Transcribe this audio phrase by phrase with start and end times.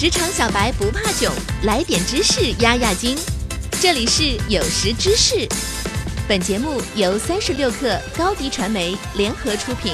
[0.00, 1.30] 职场小白不怕囧，
[1.64, 3.14] 来点知识压压惊。
[3.82, 5.46] 这里是有识知识，
[6.26, 9.92] 本节目由三十六克高低传媒联合出品。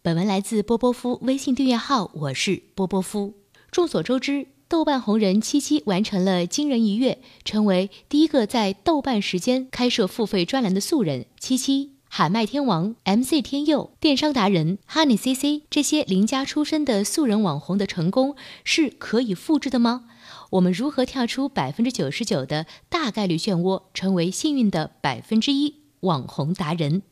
[0.00, 3.34] 本文来自波波夫微信订阅号，我是波波夫。
[3.72, 11.26] 众所周知，豆瓣红人七七完成了惊人一跃，成为第一个在豆瓣时间开设付费专栏的素人。
[11.40, 11.96] 七七。
[12.12, 20.06] 海麦天王、MC 天佑、电商达人 Honey CC 这些邻家出身的素人网红的成功是可以复制的吗？
[20.50, 27.02] 我们如何跳出百分之九十九的大概率漩涡，成为幸运的百分之一网红达人？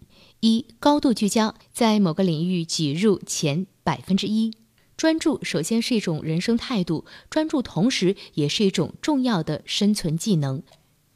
[0.40, 4.52] 一、高度聚焦，在某个领域挤入前百分之一。
[4.96, 10.64] 专注首先是一种人生态度，专注同时也是一种重要的生存技能。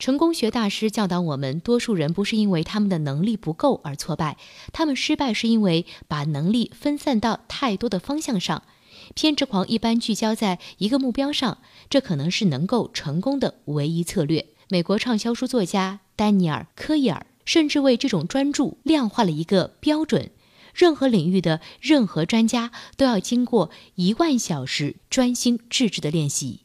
[0.03, 4.37] 成功学大师教导我们：多数人不是因为他们的能力不够而挫败，
[4.73, 8.65] 他们失败是因为把能力分散到太多的方向上。
[9.15, 14.47] 偏执狂一般聚焦在一个目标上，这可能是能够成功的唯一策略。
[14.69, 20.33] 美国畅销书作家丹尼尔·科伊尔甚至为这种专注量化了一个标准：
[20.75, 26.63] 任何领域的任何专家都要经过一万小时专心致志的练习。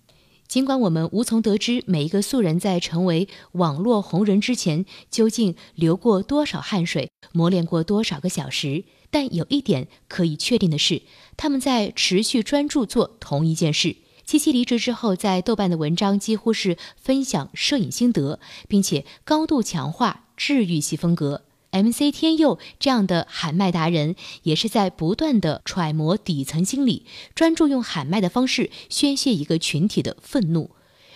[0.48, 11.02] 尽管我们无从得知每一个素人在成为网络红人之前究竟流过多少汗水、磨练过多少个小时，但有一点可以确定的是，
[11.36, 13.98] 他们在持续专注做同一件事。
[14.26, 21.44] 七七离职之后，在豆瓣的文章几乎是分享摄影心得，并且高度强化治愈系风格。
[21.84, 30.72] MC 天佑这样的喊麦达人，也是在不断的揣摩底层心理，专注用喊麦的方式宣泄一个群体的愤怒。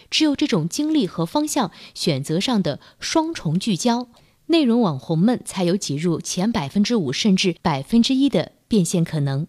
[0.10, 4.08] 只有这种精力和方向选择上的双重聚焦，
[4.48, 9.48] 内容网红们才有挤入前百分之五甚至百分之一的变现可能。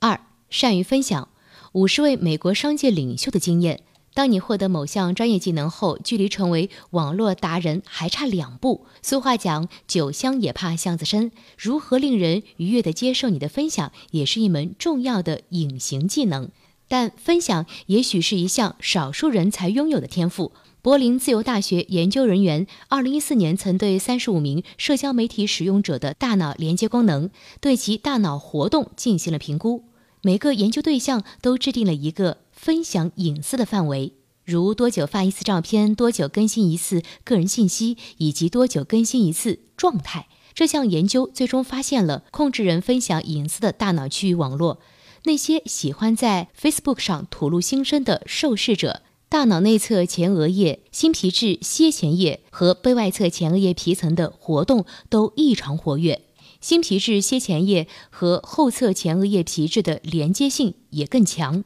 [0.00, 1.30] 二，善于分享，
[1.72, 3.80] 五十位美国商界领袖的经验。
[4.14, 8.86] 当你获得某项专业技能后，距离成为网络达人还差两步。
[9.00, 16.50] 俗话讲“酒香也怕巷子深”，如何令人愉悦地接受你的分享，也是一门重要的隐形技能。
[16.88, 20.52] 但分享也许是一项少数人才拥有的天赋。
[20.82, 27.30] 柏林自由大学研究人员二零一四年曾对三十五名社交媒体使用者的大脑连接功能，
[27.62, 29.84] 对其大脑活动进行了评估。
[30.20, 32.41] 每个研究对象都制定了一个。
[32.52, 34.12] 分享隐私的范围，
[34.44, 40.28] 如多久发一次照片、多久更新一次个人信息，以及多久更新一次状态。
[40.54, 44.80] 这项研究最终发现了控制人分享隐私的大脑区域网络。
[45.24, 56.22] 那些喜欢在 Facebook 上吐露心声的受试者，大脑内侧前额叶、新皮质楔前叶和背外侧前额叶皮层的活动都异常活跃。
[56.60, 61.64] 新皮质楔前叶和后侧前额叶皮质的连接性也更强。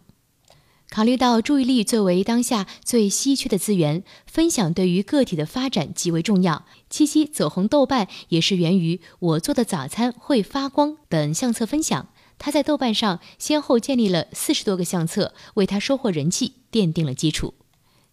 [0.88, 6.64] 考虑到注意力作为当下最稀缺的资源，分享对于个体的发展极为重要。
[6.88, 12.08] 七七走红豆瓣也是源于“我做的早餐会发光”等相册分享。
[12.38, 17.54] 他在豆瓣上先后建立了四十多个相册，为他收获人气奠定了基础。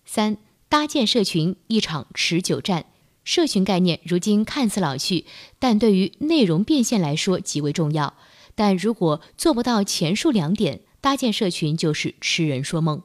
[0.06, 2.86] 三、搭建社群，一场持久战。
[3.24, 5.26] 社群概念如今看似老去，
[5.60, 8.16] 但对于内容变现来说极为重要。
[8.56, 13.02] 但如果做不到前述两点，搭建社群就是痴人说梦。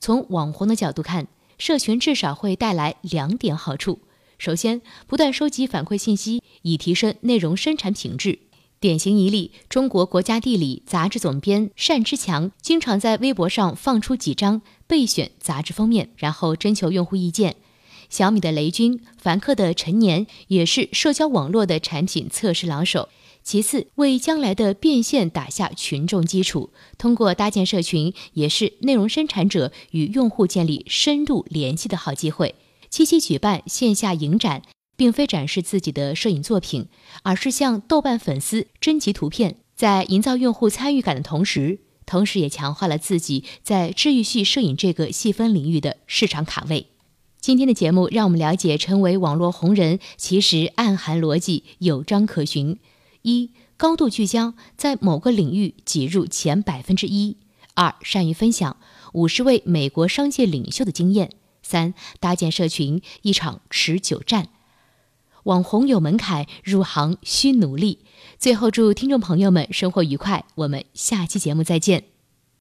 [0.00, 1.26] 从网红的角度看，
[1.58, 4.00] 社群至少会带来两点好处：
[4.38, 8.38] 首先，不断收集反馈信息，以提升内容生产品质。
[8.80, 17.56] 典型一例，中国国家地理杂志总编单之强，经常在微博上放出几张备选杂志封面，然后征求用户意见。
[18.08, 23.10] 小米的雷军、凡客的陈年，也是社交网络的产品测试老手。
[23.44, 32.54] 其次，为将来的变现打下群众基础，通过搭建社群，也是内容生产者与用户建立深度联系的好机会。
[32.88, 34.62] 七夕举办线下影展，
[34.96, 36.88] 并非展示自己的摄影作品，
[37.22, 46.86] 而是向豆瓣粉丝征集图片，在营造用户参与感的同时，同时也强化了自己在治愈系摄影这个细分领域的市场卡位。
[47.40, 52.78] 今天的节目让我们了解，成为网络红人其实暗含逻辑，有章可循。
[53.24, 57.36] 一高度聚焦，在某个领域挤入前百分之一；
[57.74, 58.76] 二善于分享
[59.14, 61.28] 五十位美国商界领袖的经验；
[61.62, 64.48] 三搭建社群，一场持久战。
[65.44, 68.00] 网红有门槛，入行需努力。
[68.38, 72.13] 最后祝听众朋友们生活愉快，我们下期节目再见。